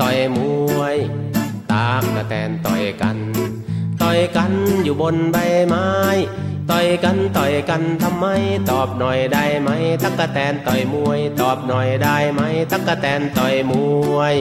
[0.00, 0.38] ต่อยม
[0.78, 0.96] วย
[1.72, 3.16] ตากกะแตนต่อยกัน
[4.02, 4.52] ต่อยกัน
[4.84, 5.36] อยู่บนใบ
[5.68, 5.86] ไม้
[6.70, 8.26] ต่อยกันต่อยกันทำไม
[8.70, 9.68] ตอบหน่อยได้ไหม
[10.02, 12.40] ตักกะแตนต่อยมวย ตอบหน่อยได้ไหม
[12.72, 13.72] ตักกะแตนต่อยม
[14.16, 14.36] วย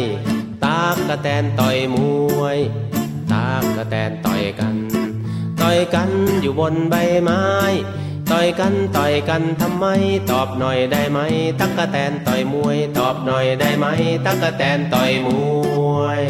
[0.66, 1.98] ตากกะแตนต่อยม
[2.40, 2.58] วย
[3.34, 4.76] ตากกะแตนต่อยกัน
[5.62, 6.10] ต่อยกัน
[6.42, 7.44] อยู่บนใบไม้
[8.32, 9.86] ต่อยกันต่อยกันทำไม
[10.32, 11.20] ตอบหน่อยได้ไหม
[11.60, 13.86] ตักกะแตนต่อยมวย ตอบหน่อยได้ไหม
[14.26, 15.28] ตักกะแตนต่อยม
[15.98, 16.22] วย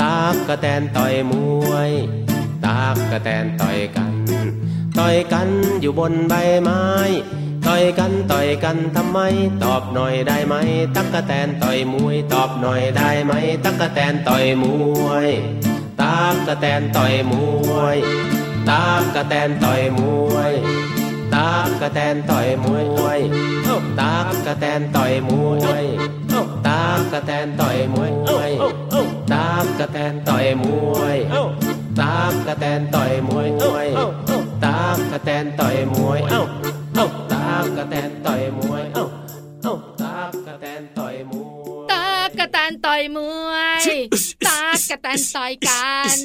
[0.00, 1.32] ตากกะแตนต่อยม
[1.70, 1.90] วย
[2.64, 4.14] ตากกะแตนต่อยกัน
[4.98, 5.48] ต่อยกัน
[5.80, 6.82] อยู่บนใบไม้
[7.68, 9.18] ต่อยกันต่อยกันทำไม
[9.64, 10.54] ตอบหน่อยได้ไหม
[10.96, 13.32] ตักกะแตนต่อยมวย ตอบหน่อยได้ไหม
[13.64, 14.64] ตักกะแตนต่อยม
[15.06, 15.28] วย
[16.00, 17.32] ตากกะแตนต่อยม
[17.72, 17.98] วย
[18.70, 20.00] ตากกะแตนต่อยม
[20.34, 20.52] วย
[21.34, 22.66] ตากกะแตนต่อยม
[23.04, 23.20] วย
[24.00, 25.84] ตากกะแตนต่อยมวย
[26.66, 28.04] ตากกะแตนต่อยมว
[28.50, 28.50] ย
[29.32, 30.64] ตากกะแตนต่อยม
[30.96, 31.16] วย
[32.00, 33.42] ตากกะแตนต่อยมว
[33.86, 33.88] ย
[34.64, 36.42] ตากกะแตนต่อยมวยเอ้า
[37.68, 38.82] กกะแตนต่อยมวย
[42.98, 43.18] อยม
[43.48, 43.82] วย
[44.46, 44.60] ตา
[44.90, 46.16] กระแตนต่อยกัน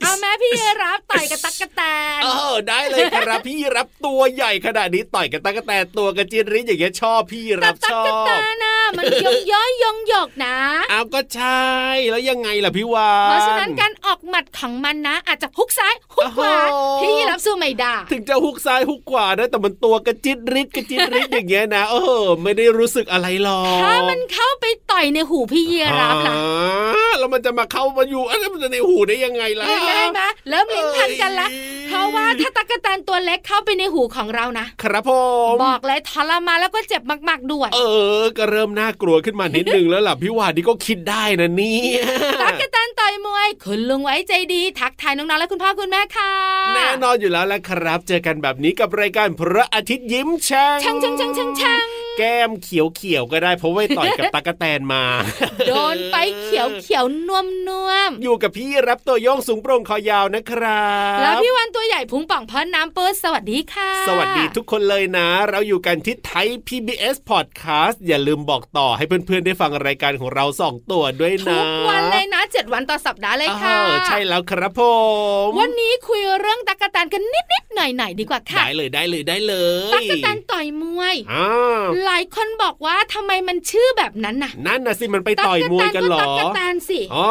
[0.00, 1.82] เอาแม่พี่รับต่อยกับตักกะแต
[2.18, 10.56] นเออได้เลยครับพี่รับตัวใหญ่ขนาดนี้ต่อยกับตั๊กแตนตัวกระจินริอย่างเงี้ยชอบพี่แต่รับตัชกอกะแตบนน่ะมันยงย้อยยงหยกนะ
[10.90, 11.66] เอาก็ใช่
[12.10, 35.10] แล้วยังไงล่ะพี่วานเพราะฉะนั้นการออกหมัดของมันนะ อาจจะฮุกซ้ายฮุกขวาโอ้โหพี่รับสู้ไม่ได้ถึงจะฮุกซ้ายฮุกขวานะแต่มันตัวกระจิตริดกระจิตริดอย่างเงี้ยนะเออไม่ได้รู้สึกอะไรหรอกถ้ามันเข้าไปต่อยในหูพี่ยีรับล่ะอ่าแล้วมันจะมาเข้ามาอยู่อะไรมันจะในหูได้ยังไงล่ะเห็นไหมเห็นไหมเริ่มลิ้นพันกันละเอ้ยเพราะว่าถ้าตักกะแตนตัวเล็กเข้าไปในหูของเรานะครับผ
[35.52, 37.78] มบอกเลยทรมานแล้วก็เจ็บมากๆด้วย เอ
[38.22, 42.00] อ ก็เริ่มน่ากลัวขึ้นมานิดนึงแล้วล่ะพี่วานนี่ก็คิดได้นะเนี่ย
[42.42, 46.32] ตักกะแตนต่อยมวยคุณลุงไว้ใจดี ทักทายน้องๆและคุณพ่อคุณแม่ค่ะ
[46.74, 55.02] แน่นอนอยู่แล้วแหละครับ เจอกันแบบนี้กับรายการพระอาทิตย์ยิ้มช่างช่างช่างช่างช่างช่าง แก้มเขียวเขียวๆก็ได้เพราะว่าต่อยกับตากแตนมา
[55.68, 74.80] โดนไปเขียวเขียวนวมนวมอยู่กับพี่รับตัวโยงสูงโปร่งคอยาวนะครับ แล้วพี่วันตัวใหญ่พุงป่องพอน้ำเปิดสวัสดีค่ะ สวัสดีทุกคนเลยนะ เราอยู่กันที่ไทย PBS Podcast อย่าลืมบอกต่อให้เพื่อนๆได้ฟังรายการของเราสองตัวด้วยนะ ทุกวันเลยนะเจ็ดวันต่อสัปดาห์เลยค่ะเออใช่แล้วครับผ
[75.46, 79.54] มวันนี้คุยเรื่องตักกะแตนกันนิดๆหน่อยๆดีกว่าค่ะได้เลยได้เลยได้เล
[79.90, 81.48] ยตักกะแตนต่อยมวยอ่า
[82.04, 87.28] หลายคนบอกว่าทำไมมันชื่อแบบนั้นน่ะ นั่นนะสิมันไปต่อยมวยกันเหรอตักกะแตนสิอ๋อ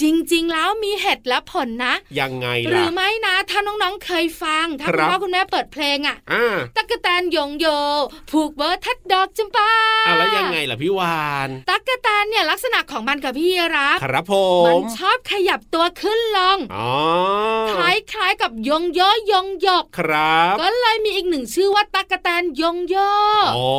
[0.00, 7.66] จริง ๆ แล้วมีเหตุและผลนะ ยังไงหรืล่ะอไม่นะ ถ้าน้องๆเคยฟัง ถ้าคคุรัณบพ่อคุณแม่เปิดเพลงอะอ่าตักกะแตนโยงโย
[8.30, 9.70] ผูกเบอร์ทัดดอกจำปา
[10.06, 14.34] อะแล้วยังไงล่ะพี่วานตักกะแตนเนี่ยลักษณะของมันกับพี่รับครับผ
[14.66, 16.92] มันมชอบขยับตัวขึ้นลงอ๋อ
[17.70, 19.00] คล้ายๆกับยงโย
[19.32, 22.96] ยงหยกครับ ก็เลยมีอีกหนึ่งชื่อว่าตักกะแตนยงโย
[23.56, 23.70] อ๋อ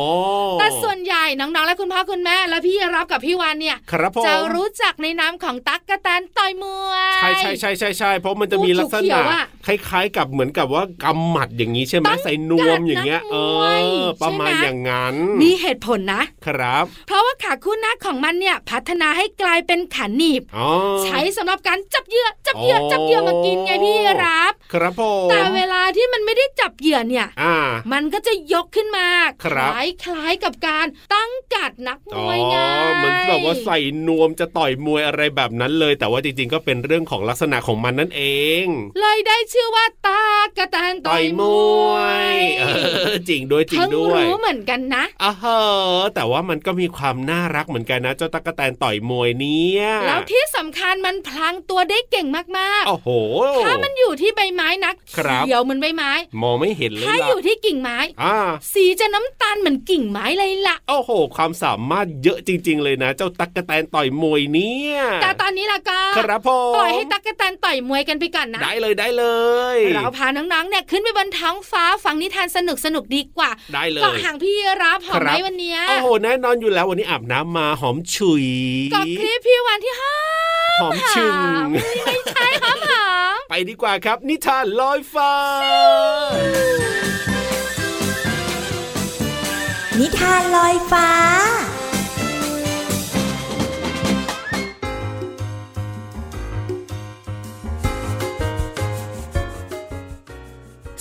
[0.58, 20.68] แต่ส่วนใหญ่น้องๆและคุณพ่อคุณแม่ และพี่รับกับพี่วานเนี่ยครับผมจะรู้จักในนามของตักกะแตนต่อยมวยใช่ใช่ใช่ใช่ใช่เพราะมันจะมีลักษเขีณะยวๆอะคล้าย ๆ กับเหมือนกับว่ากำหมัดอย่างนี้ใช่ไหมตั้งใส่นวมอย่างเงี้ยกัดนักเอมวยอประมาณใช่ไหมอย่างนั้นมีเหตุผลนะครับ เพราะว่า ขาคู่หน้าของมันเนี่ยพัฒนาให้กลายเป็นขาหนีบอ๋อ
[21.04, 27.56] ใช้สำหรับการจับเหยื่อจับเหยื่อออจับเหยื่อมากินไงพี่รับ ครับผมแต่เวลาที่มันไม่ได้จับเหยื่อเนี่ยอ่า
[27.92, 32.56] มันก็จะยกขึ้นมาคครับล้ายคล้ายกับการตั้งกัดนักมอ๋อวยไง
[32.96, 38.22] เหมือนแบบว่าใส่นวมจะต่อยมวยอะไรแบบนั้นเลย แต่ว่าจริงๆก็เป็นเรื่องของลักษณะของมันนั่นเอ
[38.62, 38.64] ง
[39.00, 40.22] เลยได้ชื่อว่าตา
[40.58, 41.42] กระแตนต่ต่ออยยมม
[41.82, 41.94] วว
[42.32, 42.64] ยยเอ
[43.10, 45.58] อจริงด้วยจริงเพิ่งด้วยรู้เหมือนกันนะอ่าฮะ
[46.14, 52.26] แต่ว่ามันก็มีความน่ารักเหมือนกันนะ เจ้าตั๊กแตนต่อยมวยเนี่ยแล้วที่สำคัญมันพลางตัวได้เก่ง
[52.58, 58.36] มากโอ้โหๆถ้ามันอยู่ที่ใบไไม้นะครับเขียวเหมือนใบไม้ มองไม่เห็นเลยถ้าล่ะอยู่ที่กิ่งไม้อ่า
[58.72, 69.24] สีจะน้ำตาลเหมือนกิ่งไม้เลยล่ะโอ้โห ความสามารถเยอะจริง ๆ เลยนะ เจ้าตั๊กกะแตนต่อยมวยเนี่ยแต่ตอนนี้ล่ะก็ครับผมปล่อยให้ตั๊กแตนต่อยมวยกันไปก่อนนะได้เลยได้เล
[69.76, 78.46] ยเราพาน้องๆเนี่ยขึ้นไปบนท้องฟ้าฟังนิทานสนุกสนุกๆดีกว่าได้เลเกาะยหางพี่รับหอมไหมครับวันเนี้ยโอ้โหแน่นอนอยู่แล้ววันนี้อาบน้ำมาหอมฉุย
[78.92, 80.14] เกาะคลิปพี่วันที่ห้า
[80.80, 81.34] หอมชึง
[81.70, 85.32] ไม่ใช่หอมหอมไปดีกว่าครับ นิทานลอยฟ้า
[89.98, 91.08] นิทานลอยฟ้า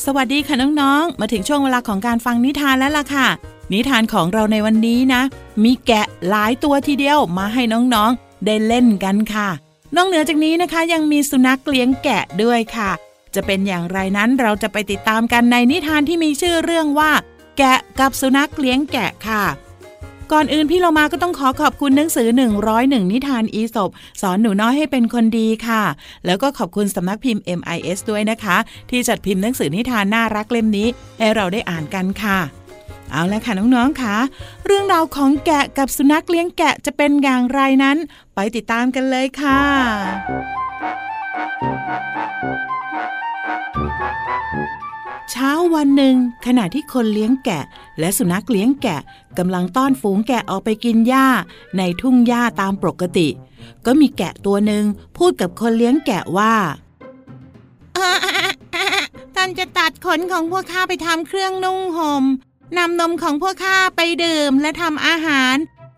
[0.06, 3.28] สวัสดีค่ะน้อง ๆ มาถึงช่วงเวลาของการฟังนิทานแล้วล่ะค่ะ
[3.74, 5.22] นิทานของเราในวันนี้นะ
[5.64, 9.50] มีแกะหลายตัวทีเดียวมาให้น้องๆ ได้เล่นกันค่ะ
[9.96, 12.92] นอกเหนือจากนี้นะคะ ยังมีสุนัขเลี้ยงแกะด้วยค่ะ
[13.36, 17.12] จะเป็นอย่างไรนั้นเราจะไปติดตามกันในนิทานที่มีชื่อเรื่องว่า
[17.58, 19.44] แกะกับสุนัขเลี้ยงแกะค่ะ
[20.32, 22.28] ก่อนอื่นพี่เรามาก็ต้องขอขอบคุณหนังสือ
[22.72, 23.90] 101 นิทานอีสบ
[24.22, 25.84] สอนหนูน้อยให้เป็นคนดีค่ะ
[26.26, 28.58] แล้วก็ขอบคุณสำนักพิมพ์ MIS ด้วยนะคะ
[28.90, 30.88] ที่จัดพิมพ์หนังสือนิทานน่ารักเล่มนี้
[31.20, 32.40] ให้เราได้อ่านกันค่ะ
[33.12, 34.16] เอาละค่ะน้องๆค่ะ
[34.66, 37.98] เรื่องราวของแกะกับสุนัขเลี้ยงแกะจะเป็นอย่างไรนั้น
[38.36, 39.62] ไปติดตามกันเลยค่ะ
[45.32, 46.16] เช้าวันหนึ่ง
[46.46, 47.64] ขณะที่คนเลี้ยงแกะ
[48.00, 49.00] และสุนัขเลี้ยงแกะ
[49.38, 51.28] กำลังต้อนฝูงแกะออกไปกินหญ้า
[51.78, 53.28] ในทุ่งหญ้าตามปกติ
[53.86, 54.84] ก็มีแกะตัวหนึ่ง
[55.18, 56.54] พูดกับคนเลี้ยงแกะว่า
[59.36, 62.26] ท่านจะตัดขนของพวกข้าไปทำเครื่องนุ่งหม่ม
[62.78, 65.56] นำนมของพวกข้าไปดื่มและทำอาหาร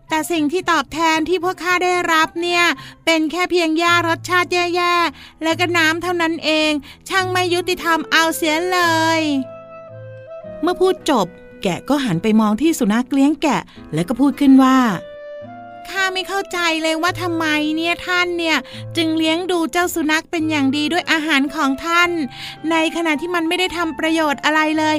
[0.08, 2.64] แต่สิ่งที่ตอบแทนที่พวกข้าได้รับเนี่ย
[3.04, 6.72] เป็นแค่เพียงหญ้ารสชาติแย่ๆ และก็น้ำเท่านั้นเอง
[7.08, 8.80] ช่างไม่ยุติธรรมเอาเสียเล
[9.18, 9.20] ย
[10.62, 11.26] เมื่อพูดจบ
[11.62, 13.60] แกะก็หันไปมองที่สุนัขเลี้ยงแกะ
[13.94, 14.78] แล้วก็พูดขึ้นว่า
[15.88, 17.46] ข้าไม่เข้าใจเลยว่าทำไม
[17.76, 18.56] เนี่ยท่านเนี่ย
[18.96, 22.10] จึงเลี้ยงดูเจ้าสุนัขเป็นอย่างดีด้วยอาหารของท่าน
[22.70, 24.96] ในขณะที่มันไม่ได้ทำประโยชน์อะไรเลย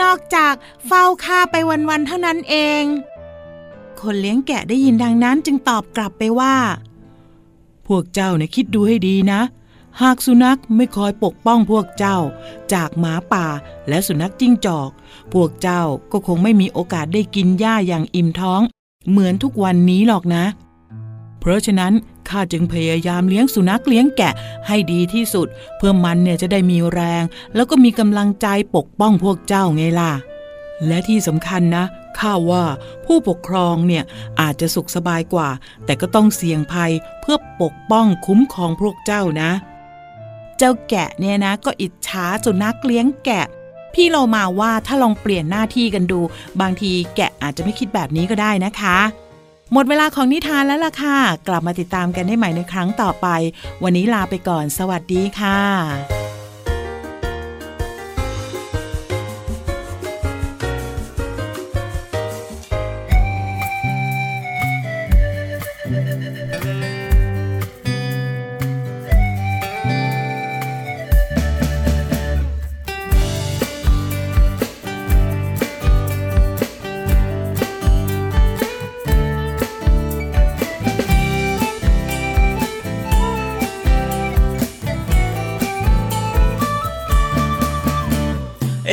[0.00, 0.54] นอกจาก
[0.86, 1.56] เฝ้าข้าไป
[1.88, 2.82] วันๆเท่านั้นเอง
[4.00, 6.54] คนเลี้ยงแกะได้ยินดังนั้นจึงตอบกลับไปว่า
[7.86, 9.40] พวกเจ้าเนี่ยคิดดูให้ดีนะ
[10.02, 12.16] หากสุนัขไม่คอยปกป้องพวกเจ้า
[12.72, 13.46] จากหมาป่า
[13.88, 14.90] และสุนัขจิ้งจอก
[15.32, 15.82] พวกเจ้า
[16.12, 18.60] ก็คงไม่มีโอกาสได้กินหญ้าอย่างอิ่มท้อง
[19.10, 20.44] เหมือนทุกวันนี้หรอกนะ
[21.40, 21.92] เพราะฉะนั้น
[22.28, 24.32] ข้าจึงพยายามเลี้ยงสุนัขเลี้ยงแกะ
[24.66, 27.22] ให้ดีที่สุด เพื่อมันเนี่ยจะได้มีแรง
[27.54, 28.46] แล้วก็มีกำลังใจ
[28.76, 30.12] ปกป้องพวกเจ้าไงล่ะ
[30.86, 31.84] และที่สำคัญนะ
[32.18, 32.64] ข้าว่า
[33.06, 34.04] ผู้ปกครองเนี่ย
[34.40, 35.48] อาจจะสุขสบายกว่า
[35.84, 39.50] แต่ก็ต้องเสี่ยงภัยเพื่อปกป้องคุ้มครองพวกเจ้านะ
[40.58, 43.46] เจ้าแกะเนี่ยนะก็อิจฉาสุนัขเลี้ยงแกะ
[43.94, 46.20] พี่เรามาว่าถ้าลองเปลี่ยนหน้าที่กันดู
[46.60, 48.98] บางทีแกะอาจจะไม่คิดแบบนี้ก็ได้นะคะ
[49.72, 51.18] หมดเวลาของนิทานแล้วล่ะค่ะ
[51.48, 53.26] กลับมาติดตามกันได้ใหม่ในครั้งต่อไป
[53.82, 56.23] วันนี้ลาไปก่อน สวัสดีค่ะ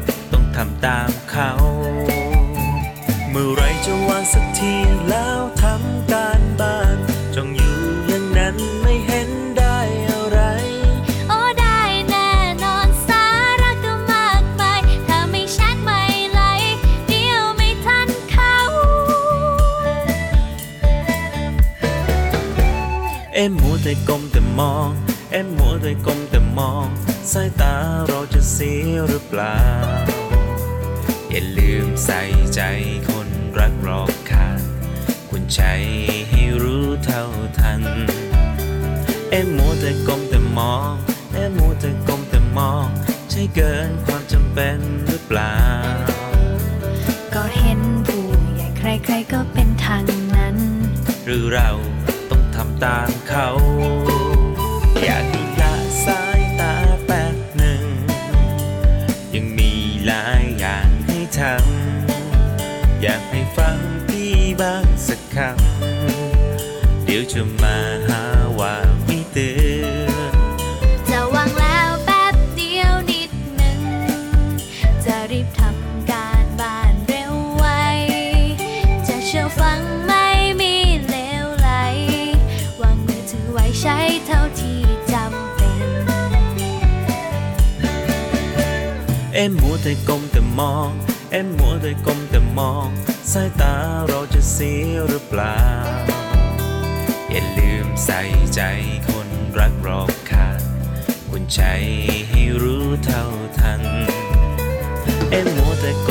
[0.57, 1.51] ทำตามเขา
[3.29, 4.73] เมื่อไรจะวางสักที
[5.09, 6.97] แล้วทำการบ้าน
[7.35, 7.77] จงอยู่
[8.07, 9.77] อย่างนั้นไม่เห็นได้
[10.09, 10.39] อะไร
[11.29, 11.79] โอ้ได้
[12.09, 12.31] แน่
[12.63, 13.25] นอนสา
[13.61, 16.41] ระก็มากมายถ้าไม่ชัดไม่ไหล
[17.07, 18.55] เดี๋ยวไม่ทันเขา
[23.33, 24.89] เอ็มมัวแต่ก้มแต่มอง
[25.31, 26.87] เอ็มมัวแต่ก้มแต่มอง
[27.31, 27.75] สายตา
[28.07, 30.10] เราจะเสียหรือเปล่าอย่าลืม
[32.05, 32.21] ใส่
[32.55, 32.61] ใจ
[33.09, 33.29] คน
[33.59, 34.61] รักรอบค่าง
[35.29, 35.61] คุณใจ
[36.29, 37.23] ให้รู้เท่า
[37.59, 37.81] ทัน
[39.31, 40.91] เอ็มมัวแต่ก้มแต่มอง
[41.33, 42.87] เอ็มมัวแต่ก้มแต่มอง
[43.29, 45.55] ใใช่เกินความจำเป็นหรือเปล่า
[47.33, 50.05] ก็เห็นผู้ใหญ่ใครๆก็เป็นทาง
[50.35, 50.57] นั้น
[51.25, 51.69] หรือเรา
[52.29, 53.47] ต้องทำตามเขา
[89.43, 90.91] อ็มมัวแต่ก้มแต่มอง
[91.31, 92.89] เอ็มมัวแต่ก้มแต่มอง
[93.31, 93.75] สายตา
[94.07, 95.59] เราจะเสียหรือเปล่า
[97.31, 98.21] อย่าลืมใส่
[98.55, 98.61] ใจ
[99.09, 100.61] คนรักรอบค่าง
[101.29, 101.61] ควรใจ
[102.29, 103.23] ให้รู้เท่า
[103.59, 103.81] ทัน
[105.31, 106.09] เอ็มมัวแต่ก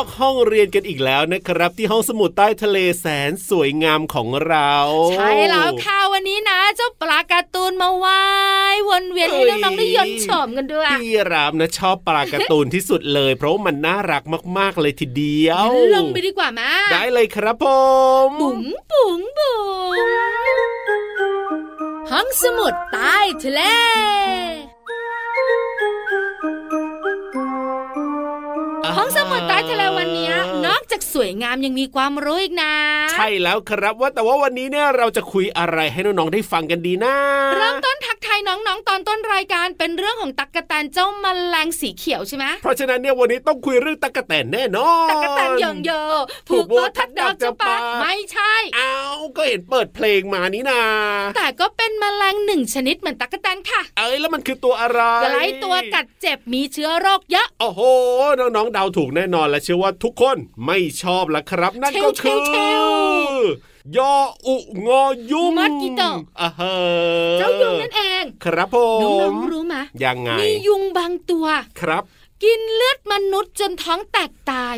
[0.00, 4.72] อกห้องเรียนกันอีกแล้วนะครับ ที่ห้องสมุดใต้ทะเลแสนสวยงามของเรา
[5.12, 8.24] ใช่แล้วค่ะวันนี้นะ เจ้าปลาการ์ตูนมาว่า
[8.74, 14.22] ยวนเวียนให้น้องๆได้ยนต์โฉมกันด้วยพี่รามนะชอบปลาการ์ตูนที่สุดเลย เพราะว่ามันน่ารัก
[14.58, 17.64] มากๆเลยทีเดียวลงไปดีกว่ามาได้เลยครับผ
[18.28, 19.58] มบุ๋งบุ๋งบุ๋
[19.96, 19.98] ง
[22.10, 23.60] ห้องสมุดใต้ทะเล
[31.14, 32.74] สวยงามยังมีความรู้อีกนะ
[33.12, 37.14] ใช่แล้วครับว่าแต่ว่าวันนี้เนี่ยเราจะคุยอะไรให้น้องๆได้ฟังกันดีนะ
[37.56, 45.90] เริ่มต้นทัก ทายน้องๆ ตอนต้นรายการเป็นเรื่องของตักกะแตนเจ้าแมลงสีเขียวใช่ไหมเพราะฉะนั้นเนี่ยวันนี้ต้องคุยเรื่องตะกะแตนแน่นอนตักกะแตนยองโย
[46.48, 50.82] ผูกโบทัดดอกจะปาไม่ใช่อ้าวก็เห็นเปิดเพลงมานี่นา
[51.36, 55.00] แต่ก็เป็นแมลงหนึ่งชนิดเหมือนตักกะแตนค่ะ เอ้ยแล้วมันคือตัวอะไร
[55.32, 57.80] ไล่ตัวกัดเจ็บมีเชื้อโรคเยอะ โอ้โห
[58.38, 62.86] น้องๆเดาถูกแน่นอนและเชื่อว่าทุกคนไม่ชอบละครับ นั่นก็เทคือวเทว
[63.96, 64.14] ยอ
[64.46, 64.56] อุ
[64.86, 66.60] งอยุงมัดกิโตะอ่าเฮ
[67.38, 71.46] เจ้ายุงนั่นเอง ครับผน้องมๆรู้ไหมยังไงมียุงบางตัว
[71.80, 72.04] ครับ
[72.42, 74.76] กินเลือดมนุษย์จนท้องแตกตาย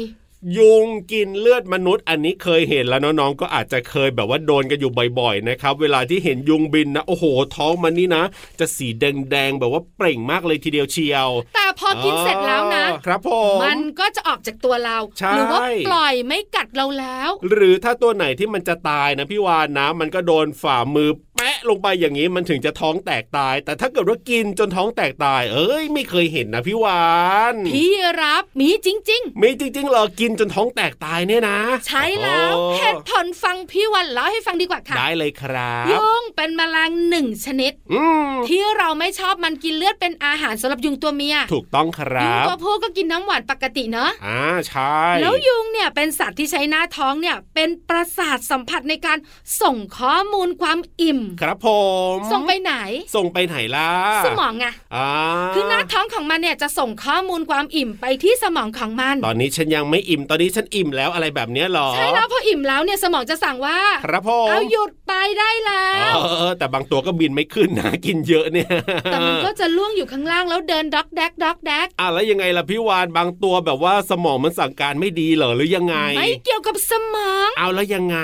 [0.56, 7.25] ยุงกินเลือดมนุษย์ อันนี้เคยเห็นแล้วน้องๆก็อาจจะเคยแบบว่าโดนกันอยู่บ่อยๆนะครับ เวลาที่เห็นยุงบินนะโอ้โห
[7.56, 8.25] ท้องมันนี่นะ
[8.61, 27.05] จะสีแดงๆแบบว่าเปล่งมากเลยทีเดียวเชียว แต่พอกินเสร็จแล้วนะครับผมมันก็จะออกจากตัวเราใช่หรืว่าปล่อยไม่กัดเราแล้ว หรือถ้าตัวไหนที่มันจะตายนะพี่วานนะ มันก็โดนฝ่ามือแปะลงไปอย่างนี้มันถึงจะท้องแตกตาย แต่ถ้าเกิดว่ากินจนท้องแตกตาย เอ้ย ไม่เคยเห็นนะพี่วา
[27.53, 27.91] นพี่
[28.23, 49.19] รับมีจริงมีจริงๆเหรอกินจนท้องแตกตายเนี่ยนะๆใช่แล้วโอ้เหตุผลฟังพี่วันเล่าให้ฟังดีกว่าค่ะได้เลยครับยุงเป็นแมลงหนึ่งชนิดอืมที่เราไม่ชอบมันกินเลือดเป็นอาหารสำหรับยุงตัวเมียถูกต้องครัยุงบตัวผู้ก็กินน้ำหวานปกติเนอะอ่าใช่แล้วยุงเนี่ยเป็นสัตว์ที่ใช้หน้าท้องเนี่ยเป็นประสาทสัมผัสในการ
[49.61, 51.69] ส่งข้อมูลความอิ่มครับผ
[52.14, 52.75] ม ส่งไปไหน
[53.14, 53.88] ส่งไปไหนล่ะ
[54.26, 55.11] สมองไงอ่า
[55.55, 68.71] คือหน้าท้องของมันเนี่ยจะส่งข้อมูลความอิ่มไปที่สมองของมัน ตอนนี้ฉันยังไม่อิ่ม ตอนนี้ฉันอิ่มแล้วอะไรแบบเนี้ยเหรอ ใช่แล้วพออิ่มแล้วเนี่ยสมองจะสั่งว่า ครับผมเอาหยุดไปได้แล้วเออแต่บางตัวก็บินไม่ขึ้นนะกินเยอะเนี่ย
[69.05, 78.19] แต่มันก็จะล่วงอยู่ข้างล่างแล้วเดินด็อกแดกด็อกแดกอะแล้วยังไงล่ะพี่วานบางตัวแบบว่าสมองมันสั่งการไม่ดีเหรอหรือยังไง ไม่เกี่ยวกับสมอง เอาแล้วยังไง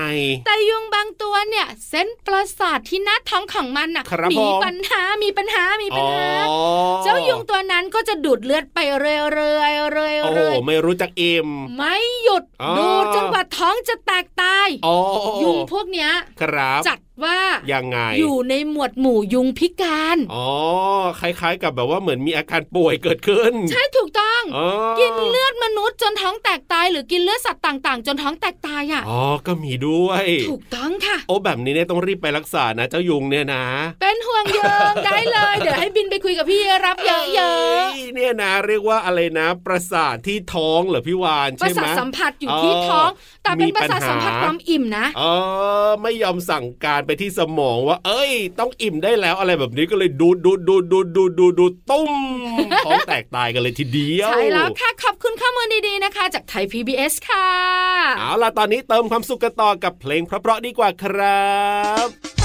[0.47, 6.59] แต่ยุงบางตัวเนี่ย เส้นประสาทที่หน้าท้องของมันน่ะครับมีผมปัญหามีปัญหามีปัญหาอ๋อ
[7.05, 14.97] เจ้ายุงตัวนั้นก็จะดูดเลือดไปเรื่อยๆเรื่อยๆเรื่อยโอ้โหไม่รู้จักอิ่มๆไม่หยุดอ๋อดูดจนกว่าท้องจะแตกตายอ๋อ
[15.43, 17.39] ยุงพวกเนี้ยครับจัด ว่า
[17.73, 20.49] ยังไงอยู่ในหมวดหมู่ยุงพิการอ๋อ
[21.21, 24.69] คล้าย ๆ กับแบบว่าเหมือนมีอาการป่วยเกิดขึ้น ใช่ถูกต้องอ๋อ
[25.01, 33.65] กินเลือดมนุษย์จนท้องแตกตาย หรือกินเลือดสัตว์ต่างๆ จนท้องแตกตายอะอ๋อก็มีด้วย ถูกต้องค่ะ โอ้แบบนี้เนี่ยต้องรีบไปรักษานะ เจ้ายุงเนี่ยนะ
[34.01, 37.41] เป็นห่วงเยิงได้เลย เดี๋ยวให้บินไปคุยกับพี่รับเยอะย
[38.15, 43.11] เนี่ยนะเรียกว่าอะไรนะ ประสาทที่ท้องเหรอพี่วานๆประใช่ไหมสาทสัมผัสอยู่ที่ท้อง
[43.43, 45.23] แต่เป็นมีปปัญหาระสาทสัมผัสความอิ่มนะเอ
[45.89, 52.13] อไม่ยอมสั่งการไปที่สมองว่า เอ้ย ต้องอิ่มได้แล้วอะไรแบบนี้ก็เลยดูดดูดดูดดูดดูดดูดดูดตุ้ม
[52.87, 57.49] ท้องแตกตายกันเลยทีเดียว ใช่แล้วค่ะ ขอบคุณข้อมูลดีๆนะคะ จากไทย PBS ค่ะ
[58.19, 61.49] เอาล่ะ ตอนนี้เติมความสุขกันต่อกับเพลงเพราะๆดีกว่าครั
[62.07, 62.38] บ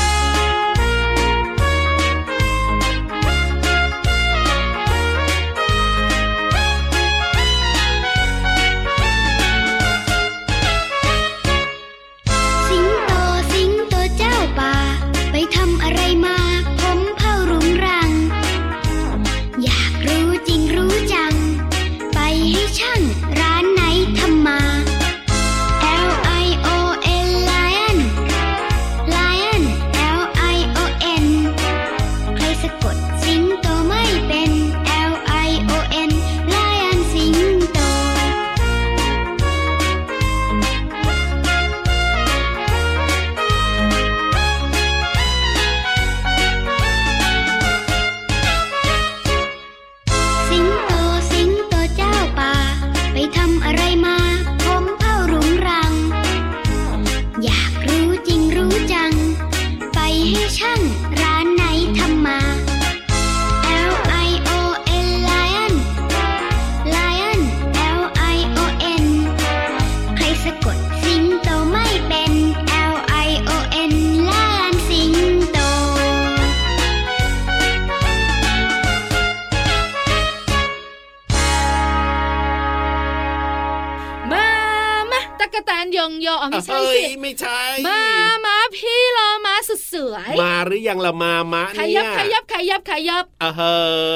[93.14, 93.74] ยับขยับอ่าฮะ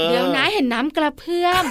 [0.10, 0.47] เดี๋ยวนะเห็
[0.78, 1.64] นน้ำกระเพื่อม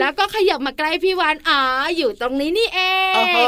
[0.00, 1.60] แล้วก็ขยับมาใกล้พี่วานอ๋อ
[1.96, 2.80] อยู่ตรงนี้นี่เอ
[3.16, 3.46] อ่างฮะ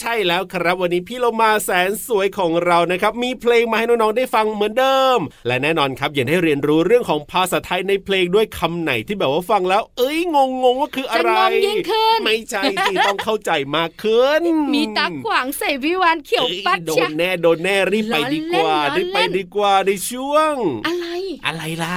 [0.00, 14.42] ใช่แล้วครับวันนี้พี่เรามาแสนสวยของเรานะครับ มีเพลงมาให้น้องๆได้ฟังเหมือนเดิม และแน่นอนครับอย่าได้เรียนรู้เรื่องของภาษาไทยในเพลงด้วยคำไหนที่แบบว่าฟังแล้ว เอ้ยงงงๆว่าคืออะไรจะงงยิ่งขึ้นไม่ใช่สิต้องเข้าใจมากขึ้น
[14.74, 20.54] มีตาขวางใส่พี่วานเขียวเอ้ยปัดโดเชียนแน่โดนแน่รีบไปดีกว่าล้อเล่นรีบไปล้อเล่นดีกว่าในช่วง
[20.86, 21.06] อะไร
[21.46, 21.94] อะไรล่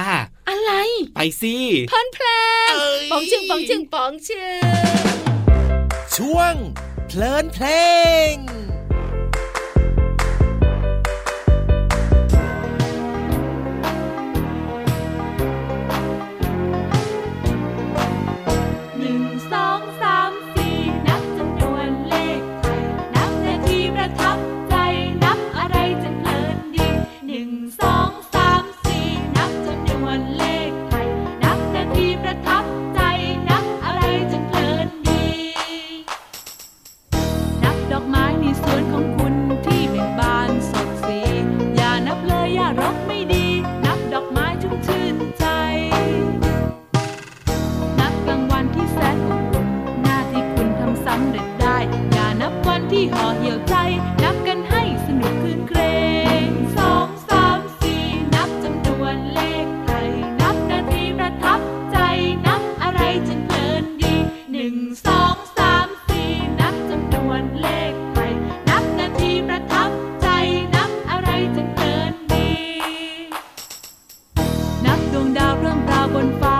[0.50, 0.72] อะไร
[1.16, 1.56] ไปสิ
[1.88, 2.26] เพลินเพล
[2.66, 4.62] งเอ้ยปองชึงปองชึงปองชึง
[6.16, 6.54] ช่วง
[7.08, 7.66] เพลินเพล
[8.32, 8.34] ง
[75.12, 76.59] ดวงดาวเรื่องราวบนฟ้า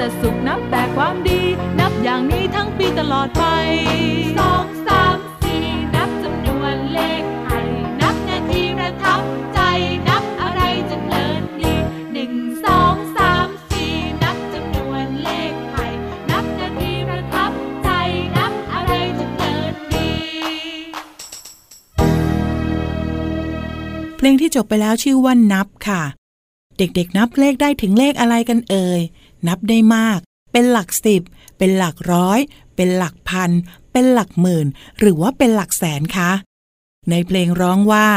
[0.00, 1.40] แต่สุขนับแต่ความดี
[1.80, 3.44] นับอย่างนี้ทั้งปีตลอดไป
[4.38, 7.68] สองสามสี่นับจำนวนเลขไทย
[8.00, 9.22] นับนาทีประทับ
[9.54, 9.60] ใจ
[10.08, 11.74] นับอะไรจะเพลินดี
[12.12, 12.32] หนึ่ง
[12.64, 15.92] สองสามสี่นับจำนวนเลขไทย
[16.30, 17.52] นับนาทีประทับ
[17.84, 17.90] ใจ
[18.36, 20.10] นับอะไรจะเพลินดี
[24.16, 26.02] เพลงที่จบไปแล้วชื่อว่านับค่ะ
[26.78, 29.00] เด็กๆนับเลขได้ถึงเลขอะไรกันเอ่ย
[29.46, 30.18] นับได้มาก
[30.52, 31.22] เป็นหลักสิบ
[31.58, 32.38] เป็นหลักร้อย
[32.76, 33.50] เป็นหลักพัน
[33.92, 34.66] เป็นหลักหมื่น
[34.98, 36.30] หรือว่าเป็นหลักแสนคะ
[37.10, 38.08] ในเพลงร้องว่า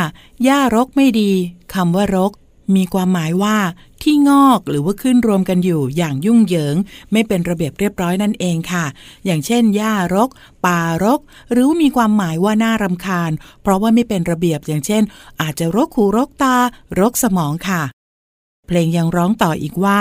[0.43, 1.31] หญ้ารกไม่ดี
[1.73, 2.31] คำว่ารก
[2.75, 3.57] มีความหมายว่า
[4.01, 6.75] ที่งอกหรือว่าขึ้นรวมกันอยู่อย่างยุ่งเหยิง
[7.11, 8.85] ไม่เป็นระเบียบเรียบร้อยนั่นเองค่ะ
[9.25, 10.29] อย่างเช่นหญ้ารก
[10.65, 11.19] ป่ารก
[11.51, 13.31] หรือมีความหมายว่าน่ารำคาญ
[13.61, 15.03] เพราะว่าไม่เป็นระเบียบอย่างเช่น
[15.41, 16.55] อาจจะรกหูรกตา
[16.99, 17.81] รกสมองค่ะ
[18.73, 19.99] เพลงยังร้องต่ออีกว่า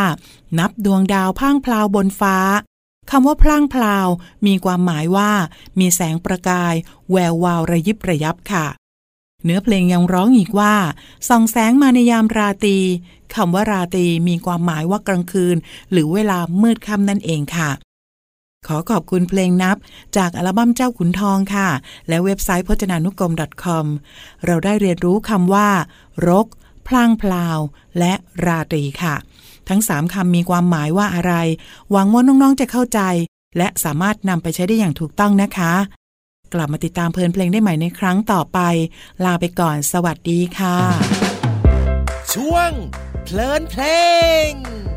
[0.58, 2.36] นับดวงดาวพร่างพลาวบนฟ้า
[3.10, 4.08] คำว่าพล่างพลาว
[4.46, 5.30] มีความหมายว่า
[5.78, 6.74] มีแสงประกาย
[7.10, 8.66] แวววาวระยิบระยับค่ะ
[9.44, 10.74] เนื้อเพลงยังร้องอีกว่า
[11.28, 12.78] ส่องแสงมาในยามราตรี
[13.34, 15.56] คำว่าราตรีมีความหมายว่ากลางคืน
[15.90, 17.70] หรือเวลามืดค่ำนั่นเองค่ะ
[18.66, 19.76] ขอขอบคุณเพลงนับ
[20.16, 21.68] จากอัลบั้มเจ้าขุนทองค่ะ
[22.08, 23.32] และเว็บไซต์พจนานุกรม
[23.64, 23.86] .com
[24.46, 25.68] เราได้เรียนรู้คำว่า
[26.28, 26.46] รก
[26.88, 27.58] พลางพลาว
[27.98, 28.12] และ
[28.44, 29.14] ราตรีค่ะ
[29.68, 31.34] ทั้งสามคำมีความหมายว่าอะไร
[31.90, 33.00] หวังว่าน้องๆจะเข้าใจ
[33.56, 35.74] และสามารถนำไปใช้ได้อย่างถูกต้องนะคะ
[36.54, 38.58] กลับมาติดตามเพลินเพลงได้ใหม่ในครั้งต่อไป
[39.24, 40.76] ลาไปก่อนสวัสดีค่ะ
[42.34, 42.70] ช่วง
[43.24, 43.82] เพลินเพล
[44.48, 44.89] ง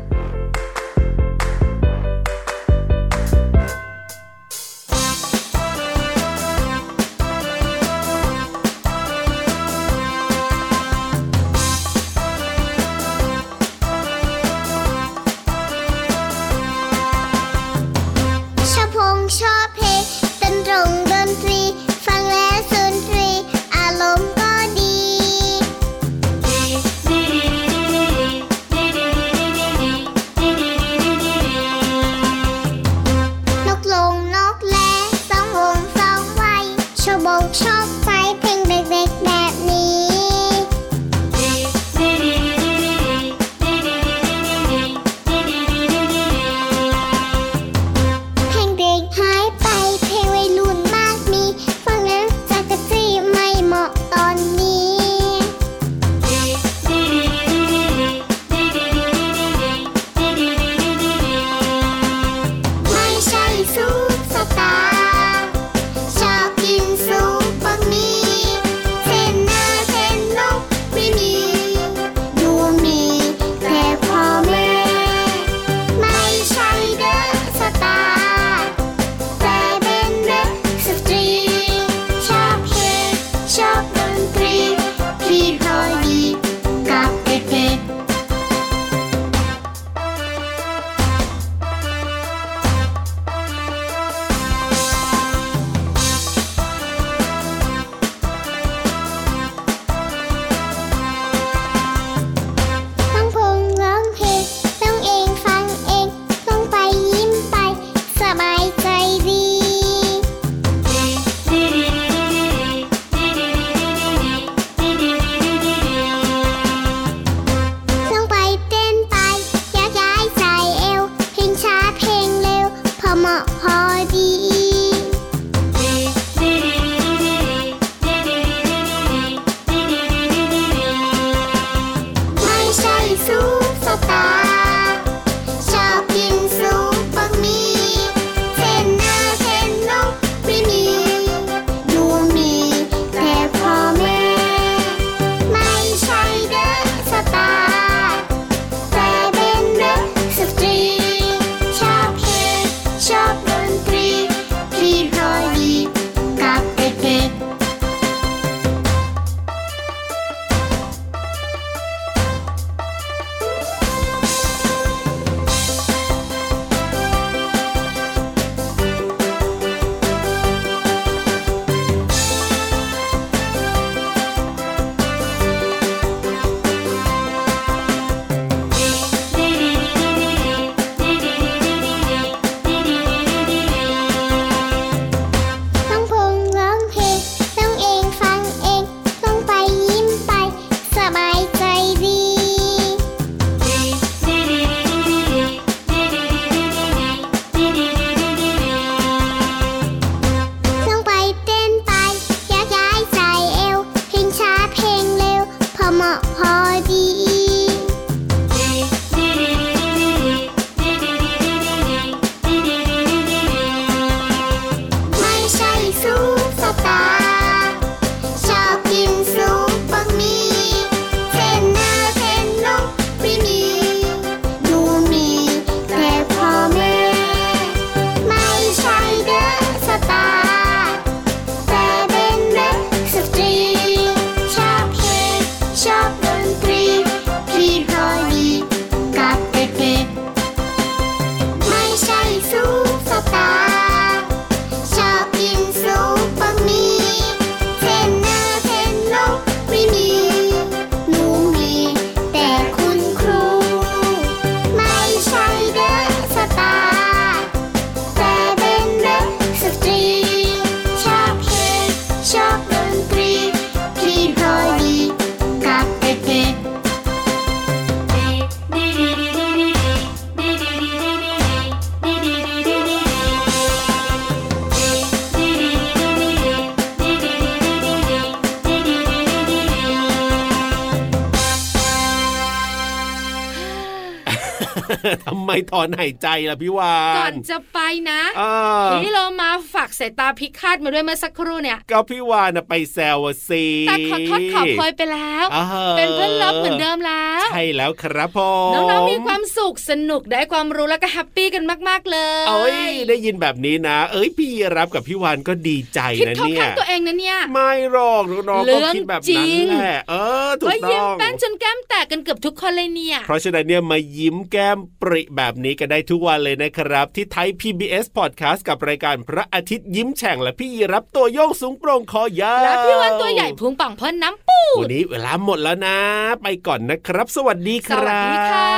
[285.54, 287.78] ไมถอนหายใจล่ะพี่วานก่อนจะไป
[288.10, 295.64] นะอ่าพี่เรามาฝากสายตาพิฆาตมาด้วยเมื่อสักครู่เนี่ย ก็พี่วานน่ะไปแซวอะสิแต่ขอโทษขอโพยไปแล้วอ่า
[295.96, 298.38] เป็นเพื่อนเลิฟเหมือนเดิมแล้ว ใช่แล้วครับผ
[298.70, 310.14] มน้องๆมีความสุขสนุกได้ความรู้แล้วก็แฮปปี้กันมาก ๆเลยเอ้ยได้ยินแบบนี้นะ เอ้ยพี่รับกับพี่วานก็ดีใจคิดนะเข้าเนี่ยข้างตัวเองนะเนี่ย ไม่หรอกน้องๆเรื่ก็องคิดแบบจรินั้นงแหละเอ
[310.46, 325.98] อถูกว่าต้ยิ้มองแป้นจนแก้มแตกกันเกือบทุกคนเลยเนี่ย เพราะฉะนั้นเนี่ยมายิ้มแก้มปริแบบนี้กันได้ทุกวันเลยนะครับ ที่ไทย PBS Podcast กับรายการพระอาทิตย์ยิ้มแฉ่งและพี่ยีรับตัวโยงสูงโปร่งคอยาวแล้วพี่วันตัวใหญ่พุงป่องพ่นน้ำปูวันนี้เวลาหมดแล้วนะ
[326.42, 328.70] ไปก่อนนะครับ สวัสดีคสรับวัสดีค่ะ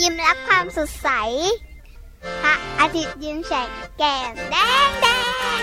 [0.00, 1.08] ยิ้มรับความสดใส
[2.42, 4.56] พระอาทิตย์ยิ้มแฉกแก้มแด
[4.88, 5.06] งแด
[5.58, 5.62] ง